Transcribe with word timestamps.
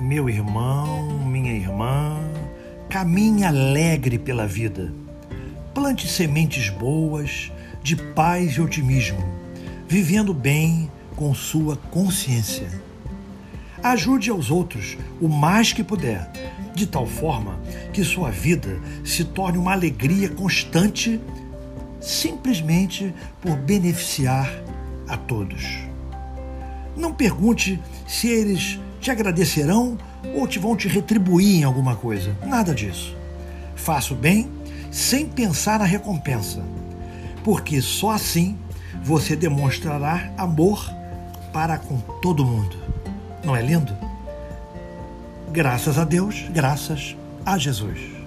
Meu 0.00 0.30
irmão, 0.30 1.26
minha 1.26 1.52
irmã, 1.52 2.16
caminhe 2.88 3.44
alegre 3.44 4.18
pela 4.18 4.46
vida. 4.46 4.90
Plante 5.74 6.08
sementes 6.08 6.70
boas 6.70 7.52
de 7.82 7.96
paz 7.96 8.52
e 8.52 8.62
otimismo, 8.62 9.22
vivendo 9.86 10.32
bem 10.32 10.90
com 11.14 11.34
sua 11.34 11.76
consciência. 11.76 12.66
Ajude 13.82 14.30
aos 14.30 14.50
outros 14.50 14.96
o 15.20 15.28
mais 15.28 15.74
que 15.74 15.84
puder, 15.84 16.32
de 16.74 16.86
tal 16.86 17.06
forma 17.06 17.60
que 17.92 18.02
sua 18.02 18.30
vida 18.30 18.80
se 19.04 19.22
torne 19.22 19.58
uma 19.58 19.72
alegria 19.72 20.30
constante, 20.30 21.20
simplesmente 22.00 23.14
por 23.42 23.54
beneficiar 23.54 24.50
a 25.06 25.18
todos. 25.18 25.78
Não 26.96 27.12
pergunte 27.12 27.78
se 28.06 28.28
eles 28.28 28.80
te 29.00 29.10
agradecerão 29.10 29.96
ou 30.34 30.46
te 30.46 30.58
vão 30.58 30.76
te 30.76 30.86
retribuir 30.88 31.60
em 31.60 31.64
alguma 31.64 31.96
coisa. 31.96 32.36
Nada 32.44 32.74
disso. 32.74 33.16
Faça 33.74 34.12
o 34.12 34.16
bem 34.16 34.50
sem 34.90 35.26
pensar 35.26 35.78
na 35.78 35.84
recompensa, 35.84 36.62
porque 37.42 37.80
só 37.80 38.10
assim 38.10 38.58
você 39.02 39.34
demonstrará 39.34 40.30
amor 40.36 40.92
para 41.52 41.78
com 41.78 41.98
todo 42.20 42.44
mundo. 42.44 42.76
Não 43.44 43.56
é 43.56 43.62
lindo? 43.62 43.96
Graças 45.50 45.98
a 45.98 46.04
Deus, 46.04 46.44
graças 46.52 47.16
a 47.44 47.56
Jesus. 47.56 48.19